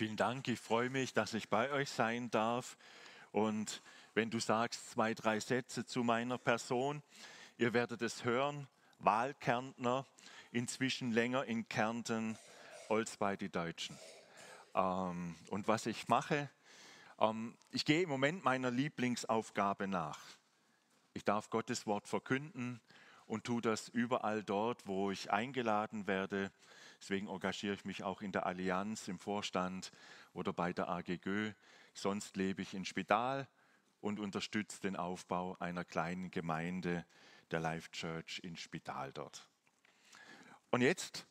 [0.00, 2.78] Vielen Dank, ich freue mich, dass ich bei euch sein darf.
[3.32, 3.82] Und
[4.14, 7.02] wenn du sagst zwei, drei Sätze zu meiner Person,
[7.58, 8.66] ihr werdet es hören,
[9.00, 10.06] Wahlkärntner,
[10.52, 12.38] inzwischen länger in Kärnten
[12.88, 13.94] als bei den Deutschen.
[14.74, 16.48] Ähm, und was ich mache,
[17.18, 20.18] ähm, ich gehe im Moment meiner Lieblingsaufgabe nach.
[21.12, 22.80] Ich darf Gottes Wort verkünden
[23.26, 26.50] und tue das überall dort, wo ich eingeladen werde.
[27.00, 29.90] Deswegen engagiere ich mich auch in der Allianz, im Vorstand
[30.34, 31.52] oder bei der AGGÖ.
[31.94, 33.48] Sonst lebe ich in Spital
[34.00, 37.06] und unterstütze den Aufbau einer kleinen Gemeinde,
[37.50, 39.48] der Life Church in Spital dort.
[40.70, 41.26] Und jetzt,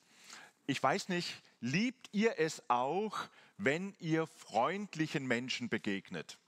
[0.65, 3.17] ich weiß nicht, liebt ihr es auch,
[3.57, 6.39] wenn ihr freundlichen Menschen begegnet?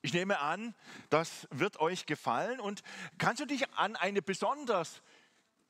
[0.00, 0.74] Ich nehme an,
[1.10, 2.60] das wird euch gefallen.
[2.60, 2.82] Und
[3.18, 5.02] kannst du dich an eine besonders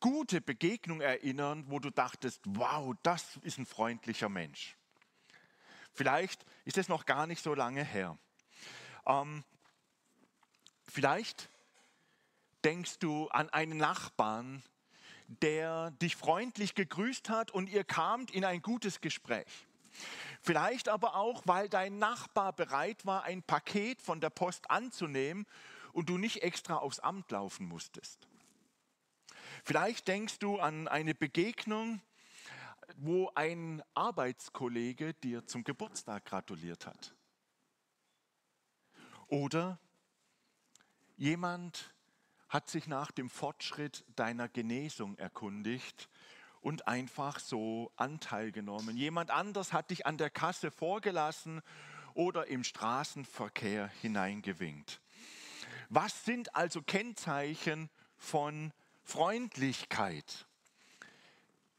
[0.01, 4.77] gute Begegnung erinnern, wo du dachtest, wow, das ist ein freundlicher Mensch?
[5.93, 8.17] Vielleicht ist es noch gar nicht so lange her.
[9.07, 9.45] Ähm,
[10.87, 11.51] vielleicht
[12.65, 14.63] denkst du an einen Nachbarn,
[15.29, 19.67] der dich freundlich gegrüßt hat und ihr kamt in ein gutes Gespräch.
[20.43, 25.47] Vielleicht aber auch, weil dein Nachbar bereit war, ein Paket von der Post anzunehmen
[25.93, 28.29] und du nicht extra aufs Amt laufen musstest.
[29.69, 32.01] Vielleicht denkst du an eine Begegnung,
[32.97, 37.15] wo ein Arbeitskollege dir zum Geburtstag gratuliert hat.
[39.27, 39.79] Oder
[41.19, 41.93] jemand
[42.49, 46.09] hat sich nach dem Fortschritt deiner Genesung erkundigt
[46.63, 48.97] und einfach so Anteil genommen.
[48.97, 51.61] Jemand anders hat dich an der Kasse vorgelassen
[52.15, 55.03] oder im Straßenverkehr hineingewinkt.
[55.91, 58.73] Was sind also Kennzeichen von
[59.09, 60.47] Freundlichkeit?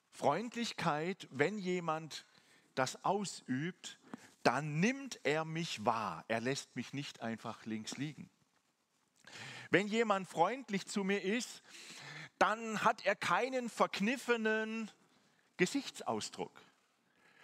[0.09, 2.25] Freundlichkeit, wenn jemand
[2.73, 3.99] das ausübt,
[4.41, 6.25] dann nimmt er mich wahr.
[6.27, 8.31] Er lässt mich nicht einfach links liegen.
[9.69, 11.61] Wenn jemand freundlich zu mir ist,
[12.39, 14.89] dann hat er keinen verkniffenen
[15.57, 16.59] Gesichtsausdruck,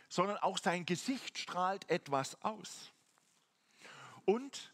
[0.09, 2.91] sondern auch sein Gesicht strahlt etwas aus.
[4.25, 4.73] Und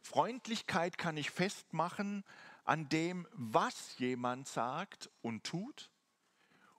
[0.00, 2.24] Freundlichkeit kann ich festmachen
[2.64, 5.90] an dem, was jemand sagt und tut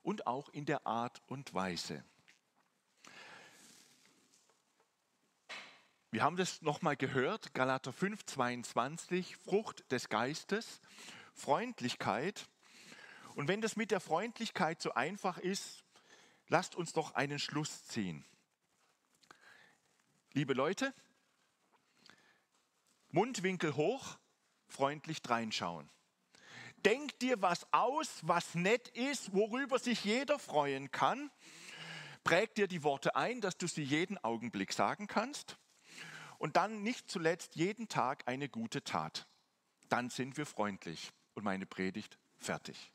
[0.02, 2.04] und auch in der Art und Weise.
[6.10, 10.80] Wir haben das nochmal gehört, Galater 5, 22, Frucht des Geistes,
[11.32, 12.46] Freundlichkeit.
[13.34, 15.82] Und wenn das mit der Freundlichkeit so einfach ist,
[16.46, 18.24] lasst uns doch einen Schluss ziehen.
[20.34, 20.94] Liebe Leute,
[23.08, 24.16] Mundwinkel hoch,
[24.74, 25.88] freundlich reinschauen.
[26.84, 31.30] Denk dir was aus, was nett ist, worüber sich jeder freuen kann.
[32.24, 35.56] Präg dir die Worte ein, dass du sie jeden Augenblick sagen kannst.
[36.38, 39.26] Und dann nicht zuletzt jeden Tag eine gute Tat.
[39.88, 41.12] Dann sind wir freundlich.
[41.34, 42.92] Und meine Predigt fertig.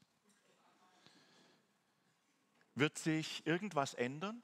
[2.76, 4.44] Wird sich irgendwas ändern?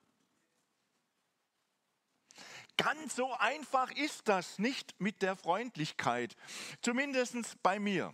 [2.77, 6.35] Ganz so einfach ist das nicht mit der Freundlichkeit,
[6.81, 8.13] zumindest bei mir.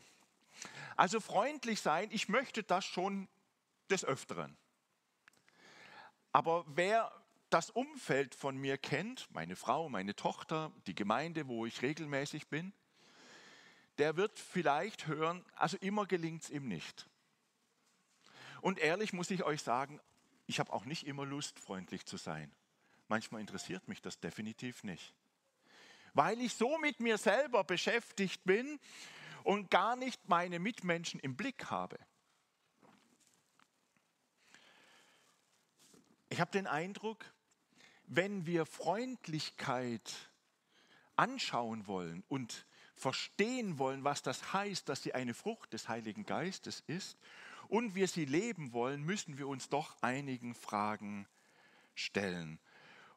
[0.95, 3.27] Also freundlich sein, ich möchte das schon
[3.89, 4.55] des Öfteren.
[6.31, 7.11] Aber wer
[7.49, 12.71] das Umfeld von mir kennt, meine Frau, meine Tochter, die Gemeinde, wo ich regelmäßig bin,
[13.97, 17.07] der wird vielleicht hören, also immer gelingt es ihm nicht.
[18.61, 19.99] Und ehrlich muss ich euch sagen,
[20.45, 22.51] ich habe auch nicht immer Lust, freundlich zu sein.
[23.11, 25.13] Manchmal interessiert mich das definitiv nicht.
[26.13, 28.79] Weil ich so mit mir selber beschäftigt bin
[29.43, 31.99] und gar nicht meine Mitmenschen im Blick habe.
[36.29, 37.25] Ich habe den Eindruck,
[38.05, 40.31] wenn wir Freundlichkeit
[41.17, 46.81] anschauen wollen und verstehen wollen, was das heißt, dass sie eine Frucht des Heiligen Geistes
[46.87, 47.17] ist
[47.67, 51.27] und wir sie leben wollen, müssen wir uns doch einigen Fragen
[51.93, 52.57] stellen.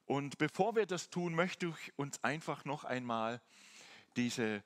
[0.06, 3.40] Und bevor wir das tun, möchte ich uns einfach noch einmal
[4.16, 4.62] diese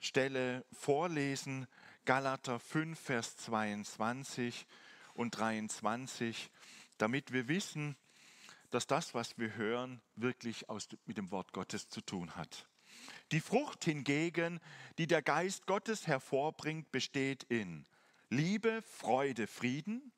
[0.00, 1.66] Stelle vorlesen,
[2.04, 4.66] Galater 5, Vers 22
[5.14, 6.50] und 23,
[6.98, 7.96] damit wir wissen,
[8.70, 12.66] dass das, was wir hören, wirklich aus, mit dem Wort Gottes zu tun hat.
[13.32, 14.60] Die Frucht hingegen,
[14.98, 17.86] die der Geist Gottes hervorbringt, besteht in
[18.28, 20.12] Liebe, Freude, Frieden,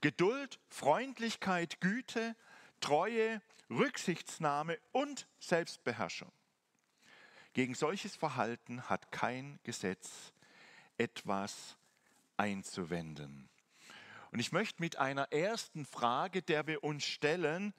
[0.00, 2.36] Geduld, Freundlichkeit, Güte,
[2.80, 3.40] Treue,
[3.70, 6.32] Rücksichtsnahme und Selbstbeherrschung.
[7.52, 10.32] Gegen solches Verhalten hat kein Gesetz
[10.96, 11.76] etwas
[12.36, 13.48] einzuwenden.
[14.30, 17.72] Und ich möchte mit einer ersten Frage, der wir uns stellen,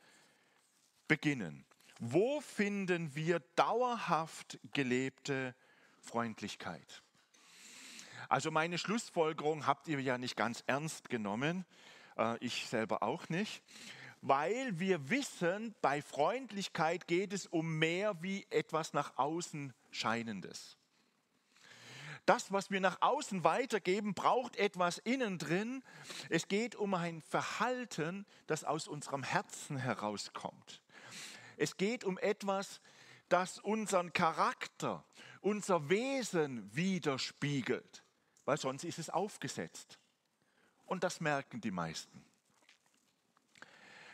[1.07, 1.66] beginnen.
[2.00, 5.54] Wo finden wir dauerhaft gelebte
[6.02, 7.04] Freundlichkeit?
[8.30, 11.66] Also meine Schlussfolgerung habt ihr ja nicht ganz ernst genommen,
[12.18, 13.63] äh, ich selber auch nicht,
[14.21, 20.77] weil wir wissen, bei Freundlichkeit geht es um mehr wie etwas nach außen scheinendes.
[22.25, 25.83] Das, was wir nach außen weitergeben, braucht etwas innen drin.
[26.30, 30.81] Es geht um ein Verhalten, das aus unserem Herzen herauskommt.
[31.57, 32.81] Es geht um etwas,
[33.30, 35.04] das unseren Charakter,
[35.42, 38.04] unser Wesen widerspiegelt
[38.50, 40.00] weil sonst ist es aufgesetzt.
[40.88, 42.25] Und das merken die meisten.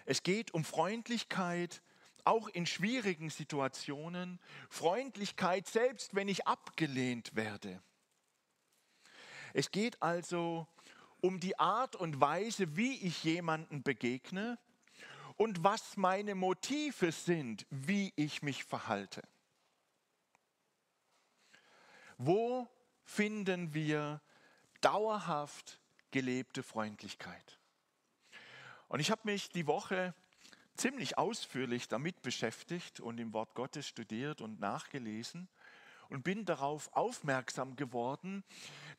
[0.06, 1.82] Es geht um Freundlichkeit,
[2.24, 4.40] auch in schwierigen Situationen.
[4.70, 7.82] Freundlichkeit, selbst wenn ich abgelehnt werde.
[9.54, 10.68] Es geht also
[11.22, 14.60] um die Art und Weise, wie ich jemanden begegne
[15.38, 19.22] und was meine Motive sind, wie ich mich verhalte.
[22.18, 22.70] Wo
[23.04, 24.22] finden wir
[24.82, 25.80] dauerhaft
[26.12, 27.60] gelebte Freundlichkeit.
[28.88, 30.14] Und ich habe mich die Woche
[30.76, 35.48] ziemlich ausführlich damit beschäftigt und im Wort Gottes studiert und nachgelesen
[36.10, 38.44] und bin darauf aufmerksam geworden,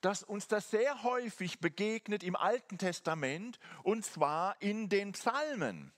[0.00, 5.92] dass uns das sehr häufig begegnet im Alten Testament und zwar in den Psalmen.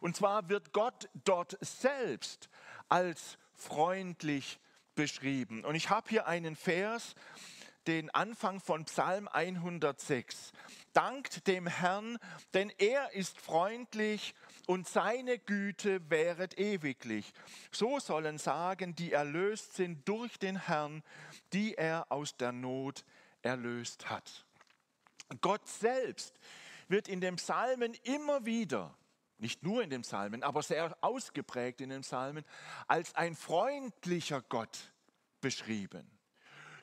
[0.00, 2.48] Und zwar wird Gott dort selbst
[2.88, 4.58] als freundlich
[4.94, 5.64] beschrieben.
[5.64, 7.14] Und ich habe hier einen Vers,
[7.86, 10.52] den Anfang von Psalm 106.
[10.92, 12.18] Dankt dem Herrn,
[12.54, 14.34] denn er ist freundlich
[14.66, 17.32] und seine Güte wäret ewiglich.
[17.72, 21.02] So sollen sagen, die erlöst sind durch den Herrn,
[21.52, 23.04] die er aus der Not
[23.42, 24.44] erlöst hat.
[25.40, 26.38] Gott selbst
[26.88, 28.96] wird in den Psalmen immer wieder,
[29.38, 32.44] nicht nur in den Psalmen, aber sehr ausgeprägt in den Psalmen,
[32.88, 34.92] als ein freundlicher Gott
[35.40, 36.19] beschrieben.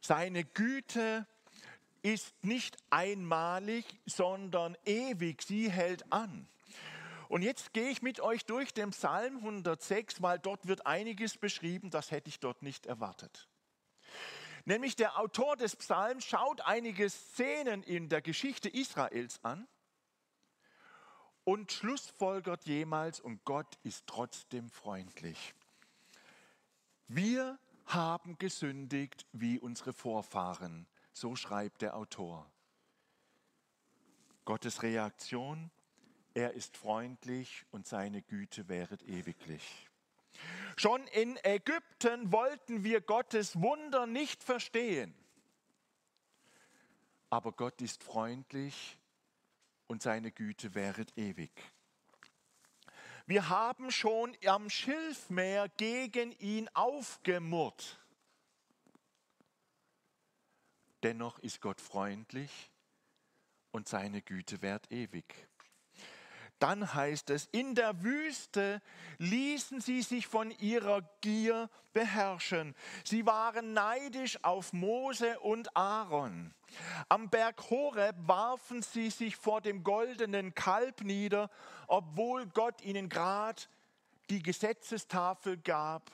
[0.07, 1.27] Seine Güte
[2.01, 5.41] ist nicht einmalig, sondern ewig.
[5.41, 6.47] Sie hält an.
[7.27, 11.89] Und jetzt gehe ich mit euch durch den Psalm 106, weil dort wird einiges beschrieben,
[11.89, 13.49] das hätte ich dort nicht erwartet.
[14.63, 19.67] Nämlich der Autor des Psalms schaut einige Szenen in der Geschichte Israels an
[21.43, 25.53] und schlussfolgert jemals, und Gott ist trotzdem freundlich.
[27.09, 30.87] Wir haben gesündigt wie unsere Vorfahren.
[31.13, 32.49] So schreibt der Autor.
[34.45, 35.71] Gottes Reaktion,
[36.33, 39.89] er ist freundlich und seine Güte wäret ewiglich.
[40.75, 45.13] Schon in Ägypten wollten wir Gottes Wunder nicht verstehen.
[47.29, 48.99] Aber Gott ist freundlich
[49.87, 51.51] und seine Güte wäret ewig.
[53.27, 57.99] Wir haben schon am Schilfmeer gegen ihn aufgemurrt.
[61.03, 62.71] Dennoch ist Gott freundlich
[63.71, 65.49] und seine Güte währt ewig.
[66.59, 68.81] Dann heißt es, in der Wüste
[69.19, 72.75] ließen sie sich von ihrer Gier beherrschen.
[73.03, 76.53] Sie waren neidisch auf Mose und Aaron.
[77.09, 81.49] Am Berg Horeb warfen sie sich vor dem goldenen Kalb nieder,
[81.87, 83.69] obwohl Gott ihnen grad
[84.29, 86.11] die Gesetzestafel gab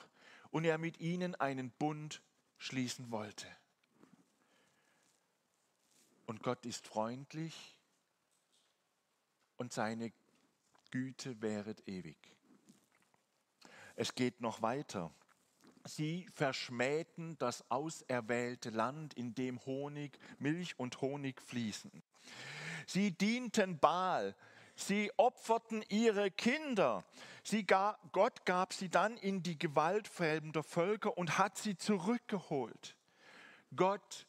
[0.50, 2.22] und er mit ihnen einen Bund
[2.58, 3.46] schließen wollte.
[6.26, 7.76] Und Gott ist freundlich
[9.56, 10.12] und seine
[10.94, 12.16] Güte wäret ewig.
[13.96, 15.12] Es geht noch weiter.
[15.84, 21.90] Sie verschmähten das auserwählte Land, in dem Honig, Milch und Honig fließen.
[22.86, 24.36] Sie dienten Baal,
[24.76, 27.04] sie opferten ihre Kinder.
[27.42, 32.96] Sie gar, Gott gab sie dann in die Gewalt fremder Völker und hat sie zurückgeholt.
[33.74, 34.28] Gott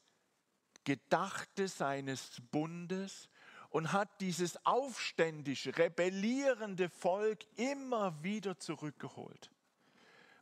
[0.83, 3.29] gedachte seines Bundes
[3.75, 9.51] und hat dieses aufständische, rebellierende Volk immer wieder zurückgeholt.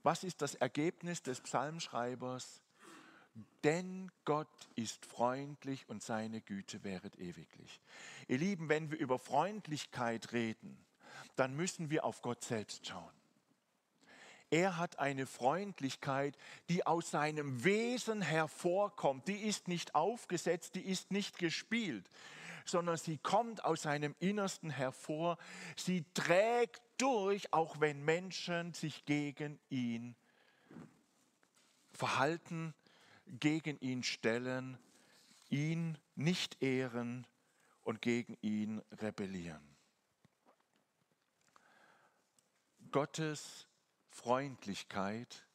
[0.03, 2.61] Was ist das Ergebnis des Psalmschreibers?
[3.63, 7.81] Denn Gott ist freundlich und seine Güte wäret ewiglich.
[8.27, 10.77] Ihr Lieben, wenn wir über Freundlichkeit reden,
[11.35, 13.15] dann müssen wir auf Gott selbst schauen.
[14.51, 16.37] Er hat eine Freundlichkeit,
[16.69, 19.27] die aus seinem Wesen hervorkommt.
[19.27, 22.07] Die ist nicht aufgesetzt, die ist nicht gespielt
[22.65, 25.37] sondern sie kommt aus seinem Innersten hervor.
[25.75, 30.15] Sie trägt durch, auch wenn Menschen sich gegen ihn
[31.93, 32.73] verhalten,
[33.25, 34.77] gegen ihn stellen,
[35.49, 37.27] ihn nicht ehren
[37.83, 39.73] und gegen ihn rebellieren.
[42.91, 43.67] Gottes
[44.09, 45.45] Freundlichkeit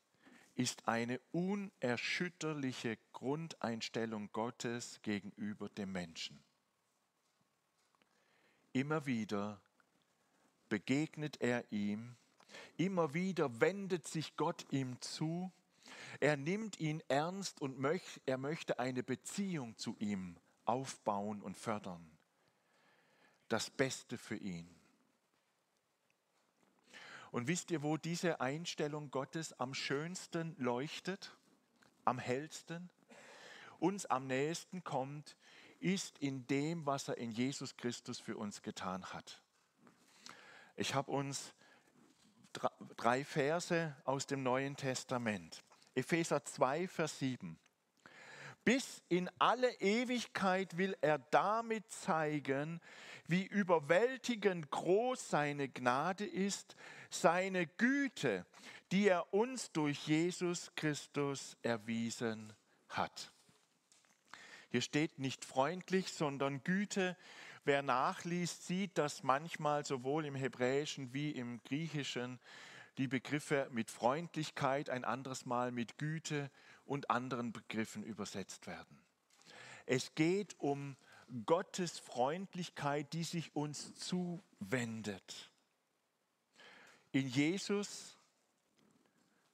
[0.55, 6.43] ist eine unerschütterliche Grundeinstellung Gottes gegenüber dem Menschen.
[8.73, 9.61] Immer wieder
[10.69, 12.17] begegnet er ihm,
[12.77, 15.51] immer wieder wendet sich Gott ihm zu,
[16.21, 22.11] er nimmt ihn ernst und möcht, er möchte eine Beziehung zu ihm aufbauen und fördern.
[23.49, 24.69] Das Beste für ihn.
[27.31, 31.37] Und wisst ihr, wo diese Einstellung Gottes am schönsten leuchtet,
[32.05, 32.89] am hellsten,
[33.79, 35.37] uns am nächsten kommt,
[35.81, 39.41] ist in dem, was er in Jesus Christus für uns getan hat.
[40.77, 41.55] Ich habe uns
[42.97, 45.63] drei Verse aus dem Neuen Testament.
[45.95, 47.59] Epheser 2, Vers 7.
[48.65, 52.81] Bis in alle Ewigkeit will er damit zeigen,
[53.27, 56.77] wie überwältigend groß seine Gnade ist,
[57.11, 58.45] seine Güte,
[58.93, 62.53] die er uns durch Jesus Christus erwiesen
[62.89, 63.33] hat.
[64.71, 67.17] Hier steht nicht freundlich, sondern Güte.
[67.65, 72.39] Wer nachliest, sieht, dass manchmal sowohl im Hebräischen wie im Griechischen
[72.99, 76.51] die Begriffe mit Freundlichkeit, ein anderes Mal mit Güte
[76.85, 79.01] und anderen Begriffen übersetzt werden.
[79.87, 80.97] Es geht um
[81.47, 85.51] Gottes Freundlichkeit, die sich uns zuwendet.
[87.13, 88.19] In Jesus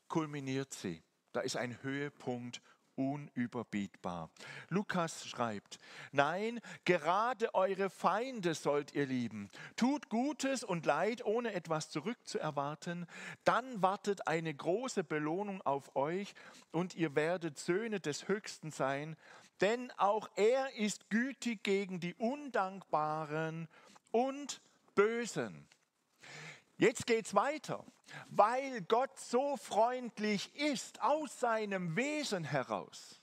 [0.08, 1.02] kulminiert sie.
[1.32, 2.62] Da ist ein Höhepunkt
[2.96, 4.30] unüberbietbar.
[4.68, 5.78] Lukas schreibt,
[6.12, 9.50] nein, gerade eure Feinde sollt ihr lieben.
[9.76, 13.06] Tut Gutes und Leid, ohne etwas zurückzuerwarten.
[13.44, 16.34] Dann wartet eine große Belohnung auf euch
[16.72, 19.16] und ihr werdet Söhne des Höchsten sein.
[19.60, 23.68] Denn auch er ist gütig gegen die Undankbaren
[24.10, 24.60] und
[24.94, 25.66] Bösen.
[26.76, 27.84] Jetzt geht es weiter.
[28.28, 33.20] Weil Gott so freundlich ist aus seinem Wesen heraus,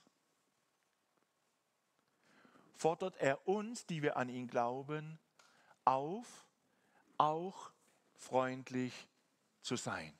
[2.74, 5.18] fordert er uns, die wir an ihn glauben,
[5.84, 6.46] auf,
[7.16, 7.70] auch
[8.14, 9.08] freundlich
[9.60, 10.16] zu sein.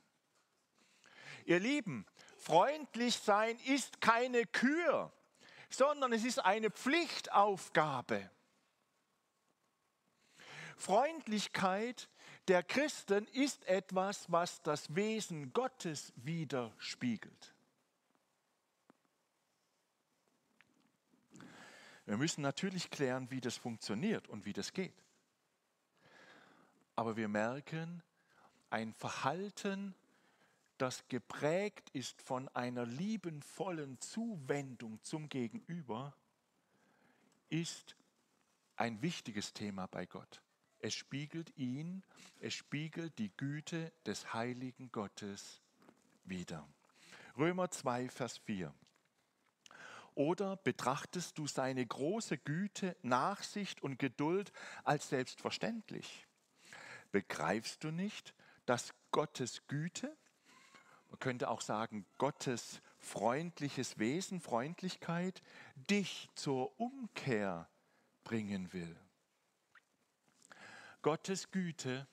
[1.44, 5.12] Ihr Lieben, freundlich sein ist keine Kür,
[5.70, 8.30] sondern es ist eine Pflichtaufgabe.
[10.76, 12.08] Freundlichkeit
[12.48, 17.54] der Christen ist etwas, was das Wesen Gottes widerspiegelt.
[22.04, 25.02] Wir müssen natürlich klären, wie das funktioniert und wie das geht.
[26.96, 28.02] Aber wir merken,
[28.70, 29.94] ein Verhalten,
[30.78, 36.16] das geprägt ist von einer liebenvollen Zuwendung zum Gegenüber,
[37.50, 37.96] ist
[38.76, 40.42] ein wichtiges Thema bei Gott.
[40.84, 42.02] Es spiegelt ihn,
[42.40, 45.62] es spiegelt die Güte des heiligen Gottes
[46.24, 46.68] wider.
[47.38, 48.74] Römer 2, Vers 4.
[50.16, 56.26] Oder betrachtest du seine große Güte, Nachsicht und Geduld als selbstverständlich?
[57.12, 58.34] Begreifst du nicht,
[58.66, 60.14] dass Gottes Güte,
[61.10, 65.42] man könnte auch sagen Gottes freundliches Wesen, Freundlichkeit,
[65.76, 67.68] dich zur Umkehr
[68.24, 68.96] bringen will?
[71.02, 72.06] Gottes Güte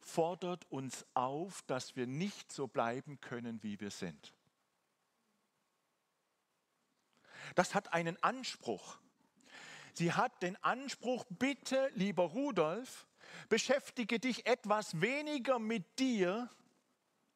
[0.00, 4.34] fordert uns auf, dass wir nicht so bleiben können, wie wir sind.
[7.54, 8.98] Das hat einen Anspruch.
[9.94, 13.06] Sie hat den Anspruch, bitte, lieber Rudolf,
[13.48, 16.50] beschäftige dich etwas weniger mit dir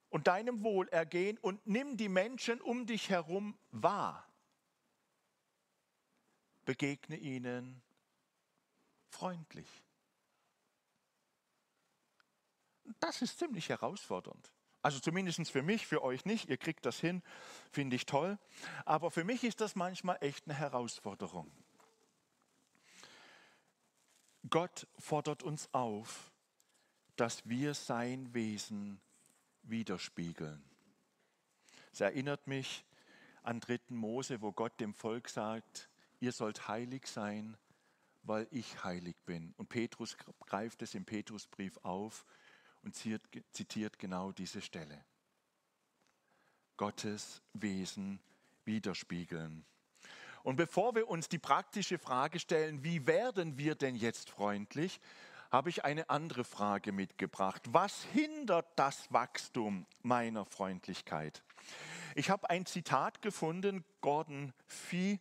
[0.08, 4.28] und deinem Wohlergehen und nimm die Menschen um dich herum wahr.
[6.64, 7.82] Begegne ihnen
[9.10, 9.68] freundlich.
[13.00, 14.50] Das ist ziemlich herausfordernd.
[14.82, 16.50] Also zumindest für mich, für euch nicht.
[16.50, 17.22] Ihr kriegt das hin,
[17.72, 18.38] finde ich toll.
[18.84, 21.50] Aber für mich ist das manchmal echt eine Herausforderung.
[24.50, 26.30] Gott fordert uns auf,
[27.16, 29.00] dass wir sein Wesen
[29.62, 30.62] widerspiegeln.
[31.92, 32.84] Es erinnert mich
[33.42, 33.80] an 3.
[33.88, 35.88] Mose, wo Gott dem Volk sagt,
[36.20, 37.56] ihr sollt heilig sein,
[38.22, 39.54] weil ich heilig bin.
[39.56, 42.26] Und Petrus greift es im Petrusbrief auf
[42.84, 45.04] und zitiert genau diese Stelle.
[46.76, 48.20] Gottes Wesen
[48.64, 49.64] widerspiegeln.
[50.42, 55.00] Und bevor wir uns die praktische Frage stellen, wie werden wir denn jetzt freundlich,
[55.50, 57.62] habe ich eine andere Frage mitgebracht.
[57.68, 61.42] Was hindert das Wachstum meiner Freundlichkeit?
[62.14, 65.20] Ich habe ein Zitat gefunden, Gordon Fee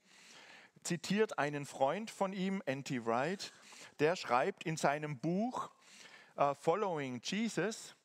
[0.84, 3.06] zitiert einen Freund von ihm, N.T.
[3.06, 3.54] Wright,
[4.00, 5.70] der schreibt in seinem Buch
[6.38, 7.96] uh, Following Jesus,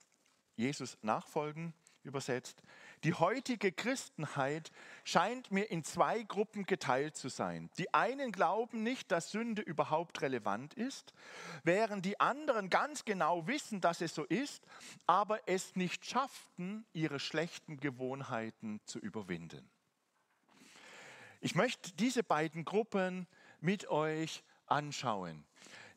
[0.56, 2.62] Jesus nachfolgen, übersetzt,
[3.04, 4.72] die heutige Christenheit
[5.04, 7.70] scheint mir in zwei Gruppen geteilt zu sein.
[7.78, 11.12] Die einen glauben nicht, dass Sünde überhaupt relevant ist,
[11.62, 14.66] während die anderen ganz genau wissen, dass es so ist,
[15.06, 19.70] aber es nicht schafften, ihre schlechten Gewohnheiten zu überwinden.
[21.40, 23.28] Ich möchte diese beiden Gruppen
[23.60, 25.44] mit euch anschauen.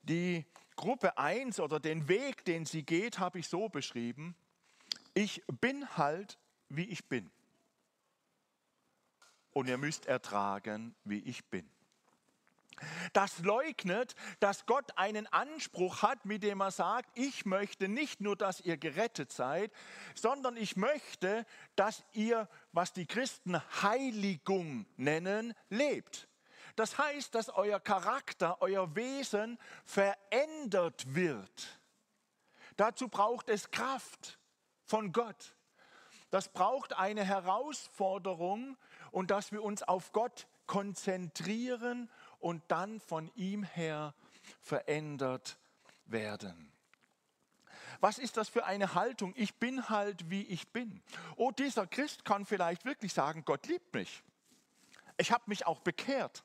[0.03, 0.45] Die
[0.81, 4.35] Gruppe 1 oder den Weg, den sie geht, habe ich so beschrieben.
[5.13, 6.38] Ich bin halt
[6.75, 7.31] wie ich bin.
[9.53, 11.69] Und ihr müsst ertragen, wie ich bin.
[13.13, 18.35] Das leugnet, dass Gott einen Anspruch hat, mit dem er sagt, ich möchte nicht nur,
[18.35, 19.71] dass ihr gerettet seid,
[20.15, 21.45] sondern ich möchte,
[21.75, 26.27] dass ihr, was die Christen Heiligung nennen, lebt.
[26.81, 31.79] Das heißt, dass euer Charakter, euer Wesen verändert wird.
[32.75, 34.39] Dazu braucht es Kraft
[34.85, 35.55] von Gott.
[36.31, 38.77] Das braucht eine Herausforderung
[39.11, 42.09] und dass wir uns auf Gott konzentrieren
[42.39, 44.15] und dann von ihm her
[44.59, 45.59] verändert
[46.05, 46.73] werden.
[48.00, 49.35] Was ist das für eine Haltung?
[49.38, 51.03] Ich bin halt, wie ich bin.
[51.35, 54.23] Oh, dieser Christ kann vielleicht wirklich sagen, Gott liebt mich.
[55.17, 56.43] Ich habe mich auch bekehrt.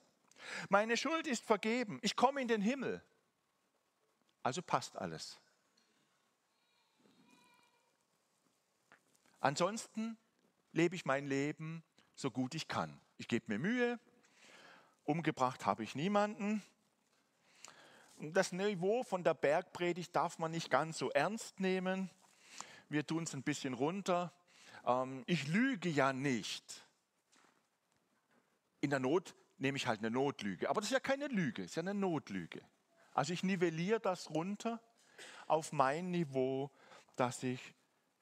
[0.69, 1.99] Meine Schuld ist vergeben.
[2.03, 3.03] Ich komme in den Himmel.
[4.43, 5.41] Also passt alles.
[9.41, 10.17] Ansonsten
[10.73, 11.83] lebe ich mein Leben
[12.15, 13.01] so gut ich kann.
[13.19, 14.01] Ich gebe mir Mühe.
[15.05, 16.63] Umgebracht habe ich niemanden.
[18.19, 22.11] Das Niveau von der Bergpredigt darf man nicht ganz so ernst nehmen.
[22.89, 24.33] Wir tun es ein bisschen runter.
[24.85, 26.87] Ähm, ich lüge ja nicht.
[28.81, 30.69] In der Not nehme ich halt eine Notlüge.
[30.69, 32.63] Aber das ist ja keine Lüge, es ist ja eine Notlüge.
[33.13, 34.81] Also ich nivelliere das runter
[35.47, 36.71] auf mein Niveau,
[37.17, 37.75] das ich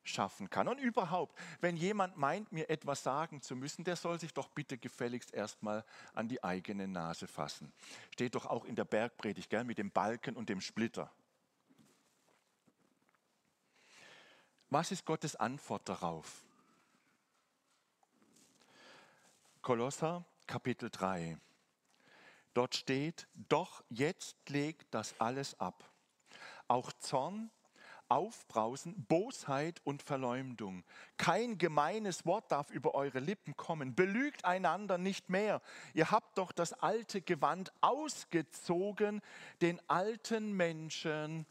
[0.04, 0.68] schaffen kann.
[0.68, 4.78] Und überhaupt, wenn jemand meint, mir etwas sagen zu müssen, der soll sich doch bitte
[4.78, 7.72] gefälligst erstmal an die eigene Nase fassen.
[8.12, 11.10] Steht doch auch in der Bergpredigt, gell, mit dem Balken und dem Splitter.
[14.70, 16.44] Was ist Gottes Antwort darauf?
[19.62, 21.38] Kolosser Kapitel 3.
[22.52, 25.90] Dort steht, doch jetzt legt das alles ab.
[26.68, 27.50] Auch Zorn,
[28.08, 30.84] Aufbrausen, Bosheit und Verleumdung.
[31.16, 33.94] Kein gemeines Wort darf über eure Lippen kommen.
[33.94, 35.62] Belügt einander nicht mehr.
[35.94, 39.20] Ihr habt doch das alte Gewand ausgezogen,
[39.62, 41.46] den alten Menschen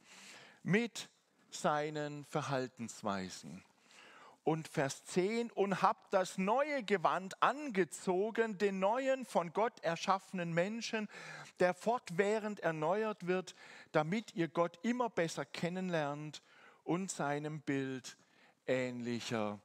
[0.62, 1.10] mit
[1.50, 3.64] seinen Verhaltensweisen.
[4.44, 11.08] Und Vers 10, und habt das neue Gewand angezogen, den neuen von Gott erschaffenen Menschen,
[11.60, 13.56] der fortwährend erneuert wird,
[13.94, 16.42] damit ihr Gott immer besser kennenlernt
[16.84, 18.18] und seinem Bild
[18.68, 19.60] ähnlicher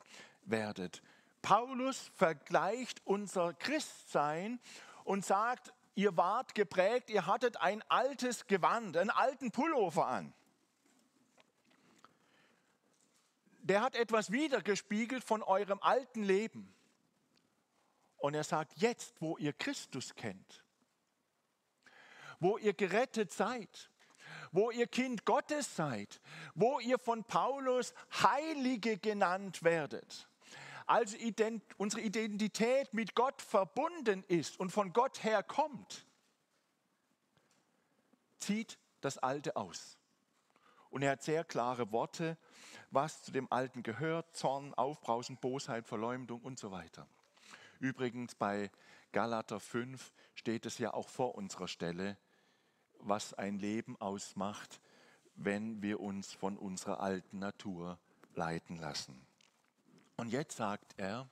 [0.44, 1.02] werdet.
[1.42, 4.60] Paulus vergleicht unser Christsein
[5.04, 10.32] und sagt, ihr wart geprägt, ihr hattet ein altes Gewand, einen alten Pullover an.
[13.68, 16.74] Der hat etwas wiedergespiegelt von eurem alten Leben.
[18.16, 20.64] Und er sagt, jetzt, wo ihr Christus kennt,
[22.40, 23.90] wo ihr gerettet seid,
[24.52, 26.20] wo ihr Kind Gottes seid,
[26.54, 30.28] wo ihr von Paulus Heilige genannt werdet.
[30.86, 36.06] Also ident unsere Identität mit Gott verbunden ist und von Gott her kommt,
[38.38, 39.97] zieht das Alte aus.
[40.90, 42.36] Und er hat sehr klare Worte,
[42.90, 47.06] was zu dem Alten gehört, Zorn, Aufbrausen, Bosheit, Verleumdung und so weiter.
[47.78, 48.70] Übrigens bei
[49.12, 52.16] Galater 5 steht es ja auch vor unserer Stelle,
[53.00, 54.80] was ein Leben ausmacht,
[55.34, 57.98] wenn wir uns von unserer alten Natur
[58.34, 59.26] leiten lassen.
[60.16, 61.28] Und jetzt sagt er,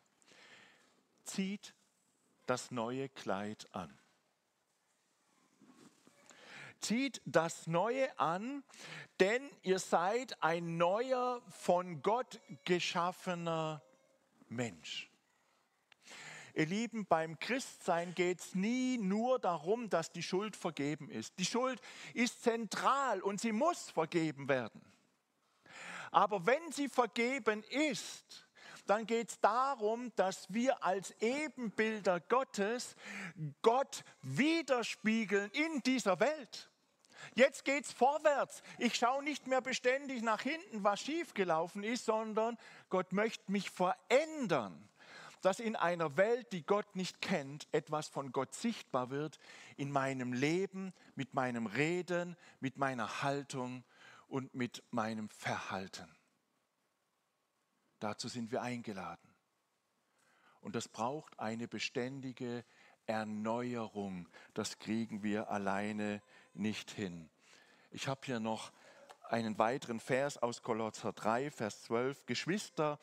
[1.25, 1.75] zieht
[2.47, 3.99] das neue Kleid an.
[6.81, 8.63] Zieht das Neue an,
[9.21, 13.83] denn ihr seid ein neuer, von Gott geschaffener
[14.49, 15.11] Mensch.
[16.55, 21.39] Ihr Lieben, beim Christsein geht es nie nur darum, dass die Schuld vergeben ist.
[21.39, 21.81] Die Schuld
[22.15, 24.81] ist zentral und sie muss vergeben werden.
[26.11, 28.46] Aber wenn sie vergeben ist,
[28.87, 32.97] dann geht es darum, dass wir als Ebenbilder Gottes
[33.63, 36.71] Gott widerspiegeln in dieser Welt.
[37.35, 38.63] Jetzt geht es vorwärts.
[38.79, 42.57] Ich schaue nicht mehr beständig nach hinten, was schiefgelaufen ist, sondern
[42.89, 44.89] Gott möchte mich verändern
[45.43, 49.39] dass in einer Welt, die Gott nicht kennt, etwas von Gott sichtbar wird
[49.77, 53.85] in meinem Leben, mit meinem Reden, mit meiner Haltung
[54.27, 56.09] und mit meinem Verhalten.
[58.01, 59.29] Dazu sind wir eingeladen.
[60.61, 62.65] Und das braucht eine beständige
[63.07, 64.29] Erneuerung.
[64.55, 66.21] Das kriegen wir alleine
[66.55, 67.31] nicht hin.
[67.91, 68.73] Ich habe hier noch
[69.29, 72.27] einen weiteren Vers aus Kolosser 3, Vers 12.
[72.27, 72.99] Geschwister,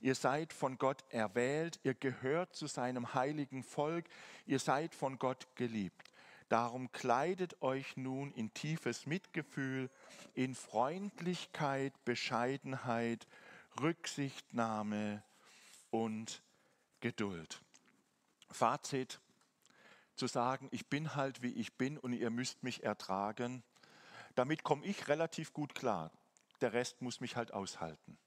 [0.00, 4.06] ihr seid von Gott erwählt, ihr gehört zu seinem heiligen Volk,
[4.46, 6.12] ihr seid von Gott geliebt.
[6.48, 9.90] Darum kleidet euch nun in tiefes Mitgefühl,
[10.34, 13.26] in Freundlichkeit, Bescheidenheit,
[13.80, 15.22] Rücksichtnahme
[15.90, 16.42] und
[17.00, 17.60] Geduld.
[18.50, 19.20] Fazit,
[20.16, 23.62] zu sagen, ich bin halt wie ich bin und ihr müsst mich ertragen,
[24.34, 26.10] damit komme ich relativ gut klar.
[26.60, 28.18] Der Rest muss mich halt aushalten.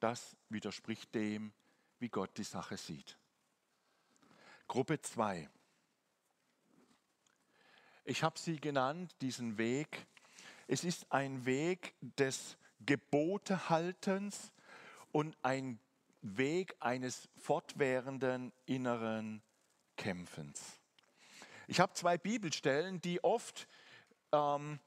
[0.00, 1.52] Das widerspricht dem,
[1.98, 3.18] wie Gott die Sache sieht.
[4.68, 5.48] Gruppe 2.
[8.04, 10.06] Ich habe sie genannt, diesen Weg.
[10.66, 14.52] Es ist ein Weg des Gebotehaltens
[15.12, 15.78] und ein
[16.22, 19.42] Weg eines fortwährenden inneren
[19.96, 20.80] Kämpfens.
[21.66, 23.66] Ich habe zwei Bibelstellen, die oft
[24.32, 24.78] ähm,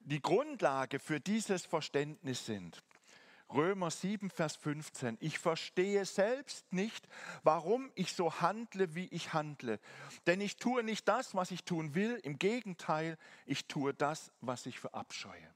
[0.00, 2.82] die Grundlage für dieses Verständnis sind.
[3.52, 5.18] Römer 7, Vers 15.
[5.20, 7.06] Ich verstehe selbst nicht,
[7.42, 9.78] warum ich so handle, wie ich handle.
[10.26, 12.18] Denn ich tue nicht das, was ich tun will.
[12.22, 15.54] Im Gegenteil, ich tue das, was ich verabscheue.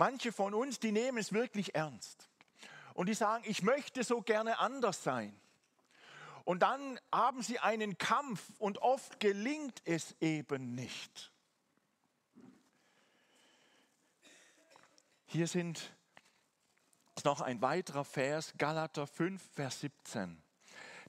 [0.00, 2.30] Manche von uns, die nehmen es wirklich ernst.
[2.94, 5.38] Und die sagen, ich möchte so gerne anders sein.
[6.44, 11.30] Und dann haben sie einen Kampf und oft gelingt es eben nicht.
[15.26, 15.94] Hier sind
[17.22, 20.42] noch ein weiterer Vers, Galater 5, Vers 17.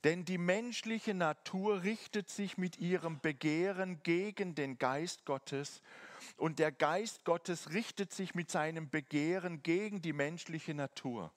[0.03, 5.81] Denn die menschliche Natur richtet sich mit ihrem Begehren gegen den Geist Gottes
[6.37, 11.31] und der Geist Gottes richtet sich mit seinem Begehren gegen die menschliche Natur.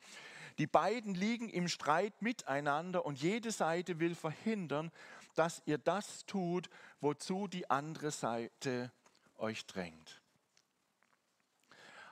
[0.59, 4.93] Die beiden liegen im Streit miteinander und jede Seite will verhindern,
[5.35, 6.71] dass ihr das tut,
[7.01, 8.93] wozu die andere Seite
[9.37, 10.23] euch drängt.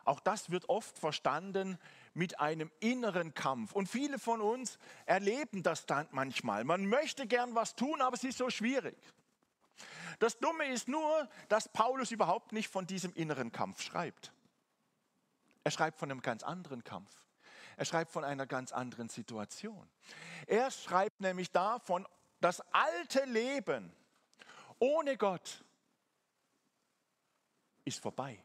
[0.05, 1.79] Auch das wird oft verstanden
[2.15, 3.73] mit einem inneren Kampf.
[3.73, 6.65] Und viele von uns erleben das dann manchmal.
[6.65, 8.97] Man möchte gern was tun, aber es ist so schwierig.
[10.23, 14.33] Das Dumme ist nur, dass Paulus überhaupt nicht von diesem inneren Kampf schreibt.
[15.65, 17.13] Er schreibt von einem ganz anderen Kampf.
[17.77, 19.91] Er schreibt von einer ganz anderen Situation.
[20.47, 22.07] Er schreibt nämlich davon,
[22.41, 23.93] das alte Leben
[24.79, 25.65] ohne Gott
[27.85, 28.41] ist vorbei.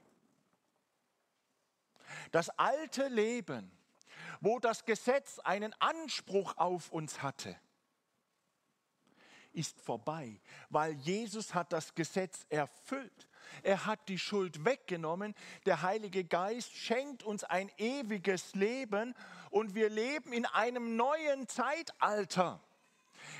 [2.32, 3.72] Das alte Leben,
[4.42, 7.56] wo das Gesetz einen Anspruch auf uns hatte,
[9.58, 10.39] ist vorbei,
[10.70, 13.28] weil Jesus hat das Gesetz erfüllt.
[13.63, 15.34] Er hat die Schuld weggenommen.
[15.65, 19.15] Der Heilige Geist schenkt uns ein ewiges Leben
[19.50, 22.62] und wir leben in einem neuen Zeitalter.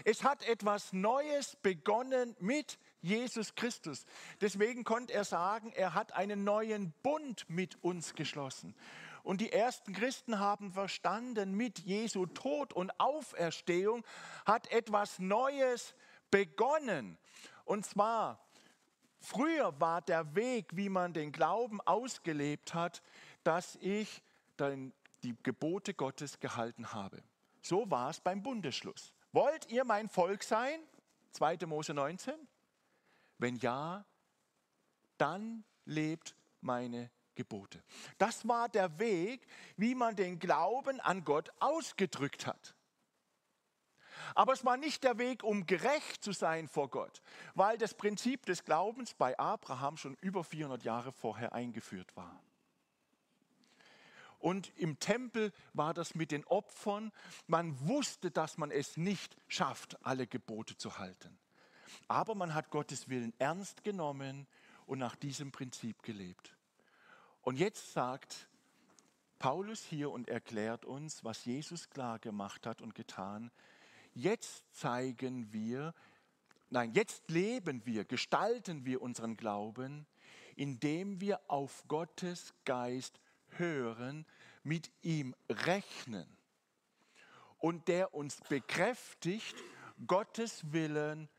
[0.04, 4.06] Es hat etwas Neues begonnen mit Jesus Christus.
[4.42, 8.76] Deswegen konnte er sagen, er hat einen neuen Bund mit uns geschlossen.
[9.24, 14.06] Und die ersten Christen haben verstanden, mit Jesu Tod und Auferstehung
[14.46, 15.96] hat etwas Neues
[16.32, 17.18] begonnen.
[17.66, 18.46] Und zwar,
[19.20, 23.02] früher war der Weg, wie man den Glauben ausgelebt hat,
[23.44, 24.22] dass ich
[25.24, 27.22] die Gebote Gottes gehalten habe.
[27.62, 29.14] So war es beim Bundesschluss.
[29.32, 30.80] Wollt ihr mein Volk sein?
[31.32, 31.66] 2.
[31.66, 32.34] Mose 19.
[33.38, 34.06] Wenn ja,
[35.18, 37.84] dann lebt meine Gebote.
[38.18, 42.74] Das war der Weg, wie man den Glauben an Gott ausgedrückt hat.
[44.36, 47.22] Aber es war nicht der Weg, um gerecht zu sein vor Gott,
[47.56, 52.42] weil das Prinzip des Glaubens bei Abraham schon über 400 Jahre vorher eingeführt war.
[54.40, 57.12] Und im Tempel war das mit den Opfern.
[57.48, 61.38] Man wusste, dass man es nicht schafft, alle Gebote zu halten.
[62.08, 64.48] Aber man hat Gottes Willen ernst genommen
[64.86, 66.56] und nach diesem Prinzip gelebt.
[67.42, 68.48] Und jetzt sagt
[69.40, 73.52] Paulus hier und erklärt uns, was Jesus klar gemacht hat und getan.
[74.18, 75.94] Jetzt zeigen wir,
[76.72, 80.08] nein, jetzt leben wir, gestalten wir unseren Glauben,
[80.56, 84.26] indem wir auf Gottes Geist hören,
[84.64, 86.28] mit ihm rechnen
[87.60, 89.56] und der uns bekräftigt,
[90.08, 91.30] Gottes Willen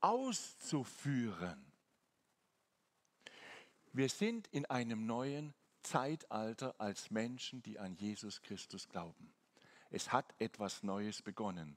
[0.00, 1.72] auszuführen.
[3.92, 9.34] Wir sind in einem neuen Zeitalter als Menschen, die an Jesus Christus glauben.
[9.90, 11.76] Es hat etwas Neues begonnen.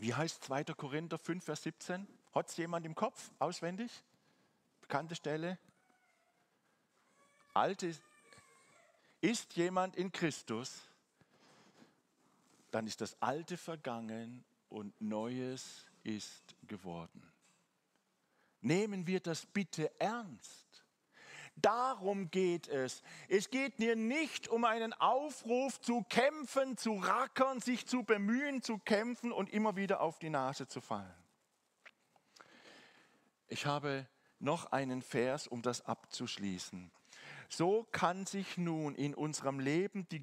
[0.00, 0.64] Wie heißt 2.
[0.64, 2.08] Korinther 5, Vers 17?
[2.32, 3.90] Hat es jemand im Kopf auswendig?
[4.80, 5.58] Bekannte Stelle?
[7.52, 7.94] Alte
[9.20, 10.80] ist jemand in Christus,
[12.70, 17.30] dann ist das Alte vergangen und Neues ist geworden.
[18.62, 20.66] Nehmen wir das bitte ernst.
[21.62, 23.02] Darum geht es.
[23.28, 28.78] Es geht mir nicht um einen Aufruf zu kämpfen, zu rackern, sich zu bemühen, zu
[28.78, 31.12] kämpfen und immer wieder auf die Nase zu fallen.
[33.48, 34.06] Ich habe
[34.38, 36.90] noch einen Vers, um das abzuschließen.
[37.48, 40.22] So kann sich nun in unserem Leben die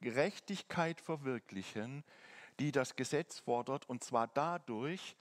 [0.00, 2.04] Gerechtigkeit verwirklichen,
[2.60, 5.16] die das Gesetz fordert, und zwar dadurch,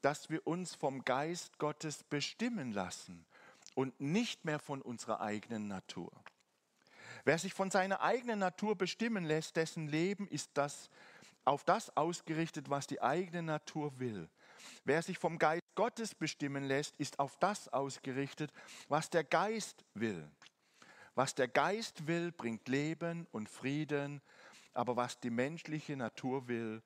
[0.00, 3.26] dass wir uns vom Geist Gottes bestimmen lassen
[3.74, 6.12] und nicht mehr von unserer eigenen Natur.
[7.24, 10.90] Wer sich von seiner eigenen Natur bestimmen lässt, dessen Leben ist das
[11.44, 14.28] auf das ausgerichtet, was die eigene Natur will.
[14.84, 18.52] Wer sich vom Geist Gottes bestimmen lässt, ist auf das ausgerichtet,
[18.88, 20.28] was der Geist will.
[21.14, 24.20] Was der Geist will, bringt Leben und Frieden,
[24.72, 26.82] aber was die menschliche Natur will,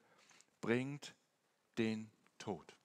[0.60, 1.14] bringt
[1.78, 2.76] den Tod.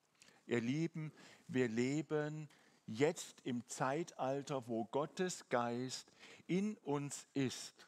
[0.46, 1.12] Ihr Lieben,
[1.48, 2.50] wir leben
[2.88, 6.12] jetzt im Zeitalter, wo Gottes Geist
[6.48, 7.88] in uns ist.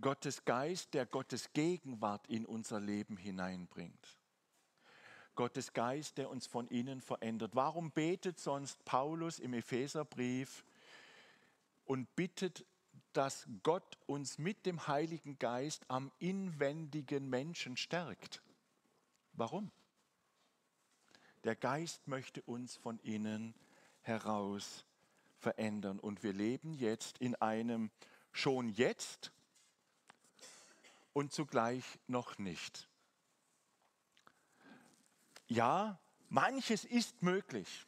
[0.00, 4.18] Gottes Geist, der Gottes Gegenwart in unser Leben hineinbringt.
[5.34, 7.54] Gottes Geist, der uns von innen verändert.
[7.54, 10.64] Warum betet sonst Paulus im Epheserbrief
[11.84, 12.64] und bittet,
[13.12, 18.42] dass Gott uns mit dem Heiligen Geist am inwendigen Menschen stärkt?
[19.32, 19.70] Warum?
[21.44, 23.54] Der Geist möchte uns von innen
[24.02, 24.84] heraus
[25.38, 25.98] verändern.
[25.98, 27.90] Und wir leben jetzt in einem
[28.32, 29.32] schon jetzt
[31.12, 32.88] und zugleich noch nicht.
[35.46, 35.98] Ja,
[36.28, 37.86] manches ist möglich.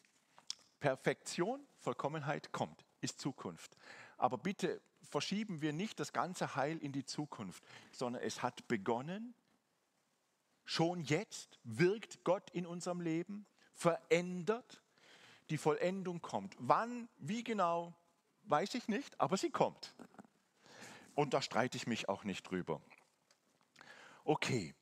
[0.80, 3.76] Perfektion, Vollkommenheit kommt, ist Zukunft.
[4.16, 9.34] Aber bitte verschieben wir nicht das ganze Heil in die Zukunft, sondern es hat begonnen
[10.64, 14.82] Schon jetzt wirkt Gott in unserem Leben, verändert,
[15.50, 16.54] die Vollendung kommt.
[16.58, 17.94] Wann, wie genau,
[18.44, 19.94] weiß ich nicht, aber sie kommt.
[21.14, 22.80] Und da streite ich mich auch nicht drüber.
[24.24, 24.74] Okay,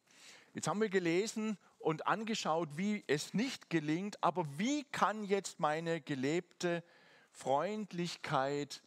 [0.53, 6.01] jetzt haben wir gelesen und angeschaut, wie es nicht gelingt, aber wie kann jetzt meine
[6.01, 6.85] gelebte
[7.31, 8.83] Freundlichkeit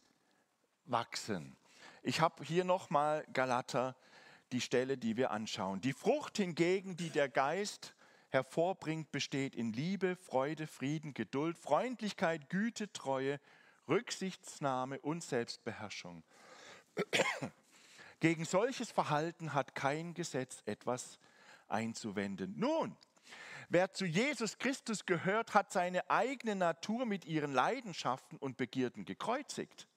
[0.84, 1.56] wachsen?
[2.02, 3.96] Ich habe hier nochmal Galater
[4.52, 5.80] die Stelle, die wir anschauen.
[5.80, 7.94] Die Frucht hingegen, die der Geist
[8.30, 13.40] hervorbringt, besteht in Liebe, Freude, Frieden, Geduld, Freundlichkeit, Güte, Treue,
[13.88, 16.22] Rücksichtsnahme und Selbstbeherrschung.
[18.20, 21.18] Gegen solches Verhalten hat kein Gesetz etwas
[21.68, 22.54] einzuwenden.
[22.56, 22.96] Nun,
[23.68, 29.88] wer zu Jesus Christus gehört, hat seine eigene Natur mit ihren Leidenschaften und Begierden gekreuzigt.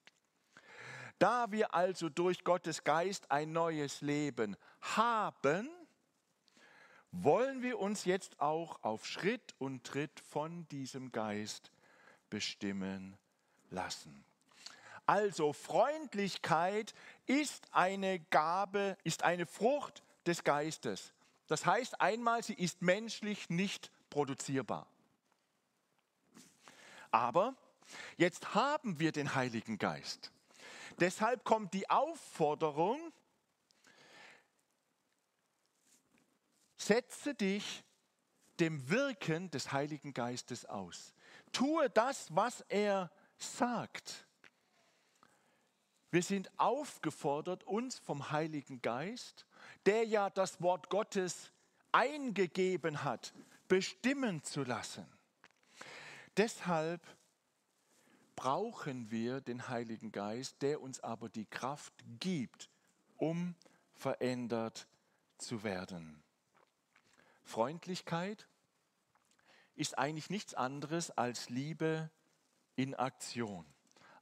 [1.20, 5.70] Da wir also durch Gottes Geist ein neues Leben haben,
[7.12, 11.72] wollen wir uns jetzt auch auf Schritt und Tritt von diesem Geist
[12.30, 13.18] bestimmen
[13.70, 14.26] lassen.
[15.06, 16.94] Also Freundlichkeit
[17.28, 21.14] ist eine Gabe, ist eine Frucht des Geistes.
[21.48, 24.88] Das heißt einmal, sie ist menschlich nicht produzierbar.
[27.12, 27.56] Aber
[28.18, 30.32] jetzt haben wir den Heiligen Geist.
[31.00, 33.12] Deshalb kommt die Aufforderung,
[36.78, 37.84] setze dich
[38.60, 41.14] dem Wirken des Heiligen Geistes aus.
[41.52, 44.26] Tue das, was er sagt.
[46.12, 49.46] Wir sind aufgefordert, uns vom Heiligen Geist,
[49.86, 51.52] der ja das Wort Gottes
[51.92, 53.34] eingegeben hat,
[53.68, 55.06] bestimmen zu lassen.
[56.38, 57.02] Deshalb
[58.36, 62.70] brauchen wir den Heiligen Geist, der uns aber die Kraft gibt,
[63.18, 63.56] um
[63.94, 64.88] verändert
[65.38, 66.22] zu werden.
[67.44, 68.48] Freundlichkeit
[69.76, 72.10] ist eigentlich nichts anderes als Liebe
[72.76, 73.66] in Aktion,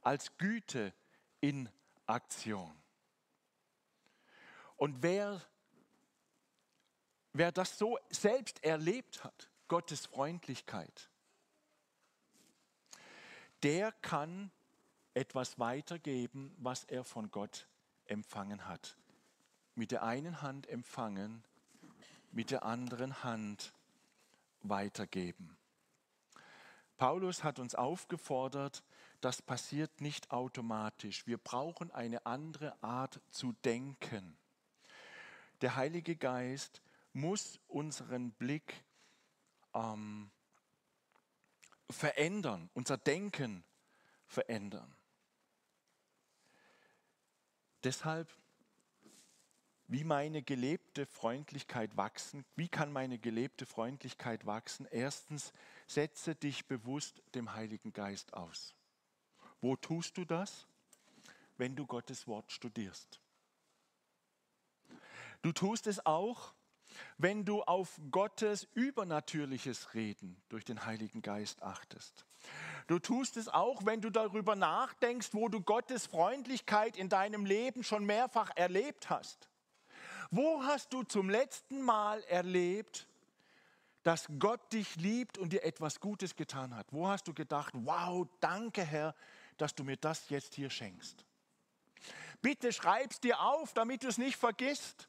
[0.02, 0.92] als Güte
[1.40, 1.68] in
[2.06, 2.74] Aktion.
[4.76, 5.40] Und wer,
[7.32, 11.10] wer das so selbst erlebt hat, Gottes Freundlichkeit,
[13.64, 14.50] der kann
[15.14, 17.66] etwas weitergeben, was er von Gott
[18.04, 18.98] empfangen hat.
[19.74, 21.42] Mit der einen Hand empfangen,
[22.30, 23.72] mit der anderen Hand
[24.60, 25.56] weitergeben.
[26.98, 28.84] Paulus hat uns aufgefordert,
[29.22, 31.26] das passiert nicht automatisch.
[31.26, 34.36] Wir brauchen eine andere Art zu denken.
[35.62, 36.82] Der Heilige Geist
[37.14, 38.84] muss unseren Blick
[39.72, 40.30] ähm,
[41.90, 43.64] verändern, unser Denken
[44.26, 44.94] verändern.
[47.84, 48.34] Deshalb,
[49.86, 52.44] wie meine gelebte Freundlichkeit wachsen?
[52.56, 54.86] Wie kann meine gelebte Freundlichkeit wachsen?
[54.90, 55.52] Erstens,
[55.86, 58.74] setze dich bewusst dem Heiligen Geist aus.
[59.60, 60.66] Wo tust du das?
[61.56, 63.20] Wenn du Gottes Wort studierst.
[65.42, 66.54] Du tust es auch,
[67.18, 72.24] wenn du auf Gottes übernatürliches Reden durch den Heiligen Geist achtest.
[72.86, 77.82] Du tust es auch, wenn du darüber nachdenkst, wo du Gottes Freundlichkeit in deinem Leben
[77.82, 79.48] schon mehrfach erlebt hast.
[80.30, 83.06] Wo hast du zum letzten Mal erlebt,
[84.02, 86.86] dass Gott dich liebt und dir etwas Gutes getan hat?
[86.92, 89.14] Wo hast du gedacht, wow, danke Herr,
[89.56, 91.24] dass du mir das jetzt hier schenkst?
[92.42, 95.08] Bitte schreib's dir auf, damit du es nicht vergisst.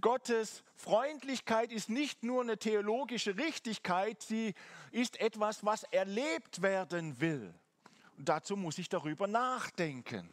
[0.00, 4.54] Gottes Freundlichkeit ist nicht nur eine theologische Richtigkeit, sie
[4.90, 7.54] ist etwas, was erlebt werden will.
[8.16, 10.32] Und dazu muss ich darüber nachdenken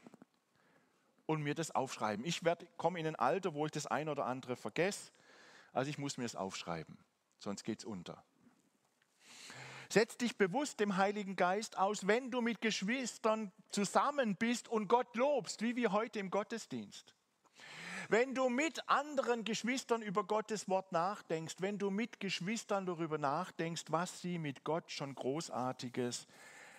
[1.25, 2.25] und mir das aufschreiben.
[2.25, 2.41] Ich
[2.77, 5.11] komme in ein Alter, wo ich das ein oder andere vergesse,
[5.73, 6.97] also ich muss mir es aufschreiben,
[7.39, 8.23] sonst geht es unter.
[9.89, 15.15] Setz dich bewusst dem Heiligen Geist aus, wenn du mit Geschwistern zusammen bist und Gott
[15.15, 17.14] lobst, wie wir heute im Gottesdienst.
[18.09, 23.85] Wenn du mit anderen Geschwistern über Gottes Wort nachdenkst, wenn du mit Geschwistern darüber nachdenkst,
[23.89, 26.27] was sie mit Gott schon Großartiges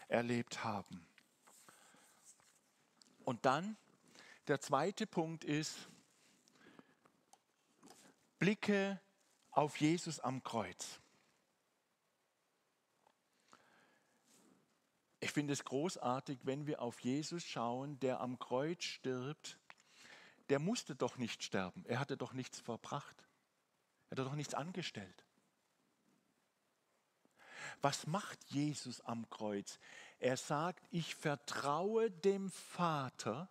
[0.09, 1.05] erlebt haben.
[3.25, 3.77] Und dann,
[4.47, 5.89] der zweite Punkt ist,
[8.39, 9.01] blicke
[9.51, 11.01] auf Jesus am Kreuz.
[15.19, 19.59] Ich finde es großartig, wenn wir auf Jesus schauen, der am Kreuz stirbt
[20.49, 21.85] der musste doch nicht sterben.
[21.87, 23.17] Er hatte doch nichts verbracht.
[24.09, 25.25] Er hatte doch nichts angestellt.
[27.81, 29.79] Was macht Jesus am Kreuz?
[30.19, 33.49] Er sagt, ich vertraue dem Vater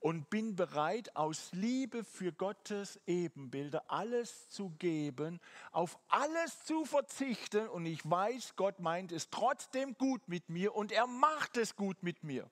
[0.00, 5.40] und bin bereit, aus Liebe für Gottes Ebenbilder alles zu geben,
[5.72, 7.68] auf alles zu verzichten.
[7.68, 12.02] Und ich weiß, Gott meint es trotzdem gut mit mir und er macht es gut
[12.02, 12.48] mit mir.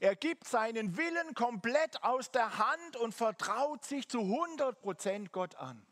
[0.00, 5.54] Er gibt seinen Willen komplett aus der Hand und vertraut sich zu 100 Prozent Gott
[5.54, 5.86] an.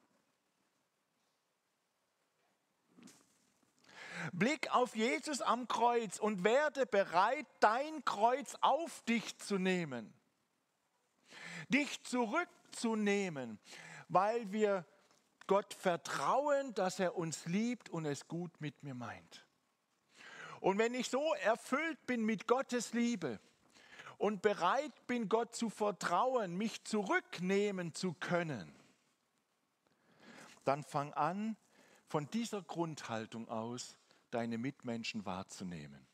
[4.33, 10.15] Blick auf Jesus am Kreuz und werde bereit, dein Kreuz auf dich zu nehmen
[11.73, 13.59] dich zurückzunehmen,
[14.09, 14.85] weil wir
[15.47, 19.47] Gott vertrauen, dass er uns liebt und es gut mit mir meint.
[20.61, 23.41] Und wenn ich so erfüllt bin mit Gottes Liebe
[24.19, 28.73] und bereit bin, Gott zu vertrauen, mich zurücknehmen zu können,
[30.65, 31.57] dann fang an,
[32.07, 33.97] von dieser Grundhaltung aus
[34.31, 36.07] deine Mitmenschen wahrzunehmen.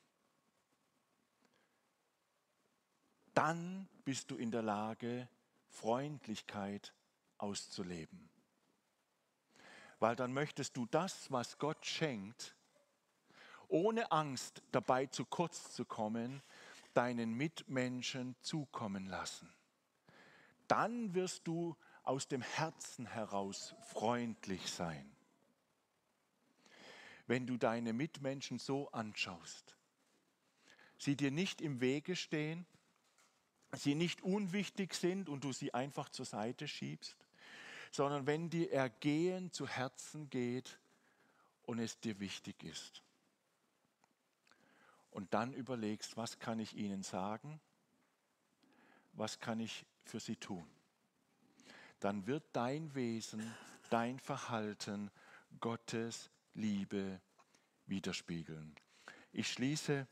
[3.34, 5.28] Dann bist du in der Lage,
[5.68, 6.92] Freundlichkeit
[7.38, 8.28] auszuleben.
[9.98, 12.54] Weil dann möchtest du das, was Gott schenkt,
[13.68, 16.42] ohne Angst dabei zu kurz zu kommen,
[16.94, 19.52] deinen Mitmenschen zukommen lassen.
[20.66, 25.14] Dann wirst du aus dem Herzen heraus freundlich sein.
[27.26, 29.76] Wenn du deine Mitmenschen so anschaust,
[30.96, 32.66] sie dir nicht im Wege stehen,
[33.72, 37.16] sie nicht unwichtig sind und du sie einfach zur Seite schiebst,
[37.90, 40.78] sondern wenn dir Ergehen zu Herzen geht
[41.64, 43.02] und es dir wichtig ist.
[45.10, 47.60] Und dann überlegst, was kann ich ihnen sagen,
[49.12, 50.66] was kann ich für sie tun.
[52.00, 53.54] Dann wird dein Wesen,
[53.90, 55.10] dein Verhalten
[55.60, 57.20] Gottes Liebe
[57.86, 58.74] widerspiegeln.
[59.32, 60.06] Ich schließe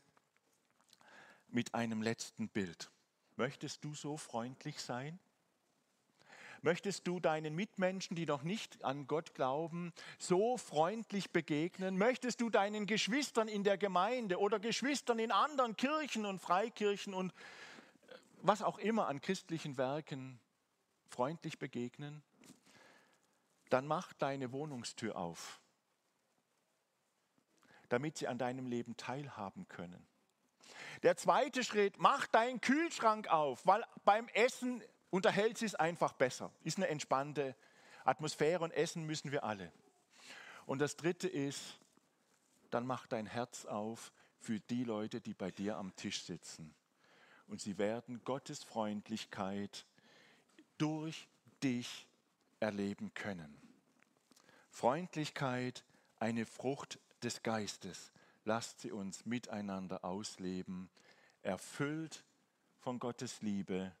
[1.47, 2.91] mit einem letzten Bild.
[3.37, 5.19] Möchtest du so freundlich sein?
[6.63, 11.97] Möchtest du deinen Mitmenschen, die noch nicht an Gott glauben, so freundlich begegnen?
[11.97, 17.31] Möchtest du deinen Geschwistern in der Gemeinde oder Geschwistern in anderen Kirchen und Freikirchen und
[17.31, 20.39] äh, was auch immer an christlichen Werken
[21.07, 22.23] freundlich begegnen?
[23.69, 25.61] Dann mach deine Wohnungstür auf,
[27.89, 30.07] damit sie an deinem Leben teilhaben können.
[31.03, 36.51] Der zweite Schritt, mach deinen Kühlschrank auf, weil beim Essen unterhält sich einfach besser.
[36.63, 37.55] Ist eine entspannte
[38.03, 39.71] Atmosphäre und essen müssen wir alle.
[40.65, 41.79] Und das dritte ist,
[42.69, 46.73] dann mach dein Herz auf für die Leute, die bei dir am Tisch sitzen.
[47.47, 49.85] Und sie werden Gottes Freundlichkeit
[50.77, 51.27] durch
[51.63, 52.07] dich
[52.59, 53.55] erleben können.
[54.69, 55.83] Freundlichkeit,
[56.19, 58.11] eine Frucht des Geistes
[58.47, 60.89] lasst sie uns miteinander ausleben,
[61.41, 62.23] erfüllt
[62.79, 63.93] von Gottes Liebe,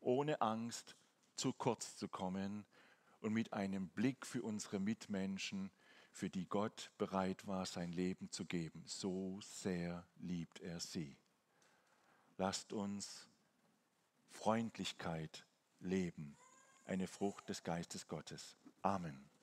[0.00, 0.96] ohne Angst
[1.34, 2.66] zu kurz zu kommen
[3.20, 5.70] und mit einem Blick für unsere Mitmenschen,
[6.12, 8.84] für die Gott bereit war, sein Leben zu geben.
[8.86, 11.16] So sehr liebt er sie.
[12.36, 13.26] Lasst uns
[14.28, 15.46] Freundlichkeit
[15.80, 16.36] leben,
[16.84, 18.56] eine Frucht des Geistes Gottes.
[18.82, 19.35] Amen.